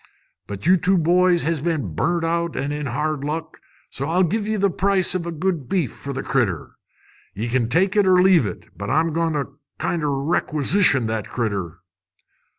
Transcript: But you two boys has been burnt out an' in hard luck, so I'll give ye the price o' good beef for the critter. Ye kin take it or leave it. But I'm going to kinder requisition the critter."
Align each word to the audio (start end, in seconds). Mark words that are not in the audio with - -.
But 0.47 0.65
you 0.65 0.77
two 0.77 0.97
boys 0.97 1.43
has 1.43 1.61
been 1.61 1.93
burnt 1.93 2.23
out 2.25 2.55
an' 2.55 2.71
in 2.71 2.87
hard 2.87 3.23
luck, 3.23 3.59
so 3.91 4.07
I'll 4.07 4.23
give 4.23 4.47
ye 4.47 4.55
the 4.55 4.71
price 4.71 5.13
o' 5.13 5.19
good 5.19 5.69
beef 5.69 5.91
for 5.95 6.11
the 6.11 6.23
critter. 6.23 6.71
Ye 7.35 7.47
kin 7.47 7.69
take 7.69 7.95
it 7.95 8.07
or 8.07 8.19
leave 8.19 8.47
it. 8.47 8.69
But 8.75 8.89
I'm 8.89 9.13
going 9.13 9.33
to 9.33 9.59
kinder 9.77 10.11
requisition 10.19 11.05
the 11.05 11.21
critter." 11.21 11.81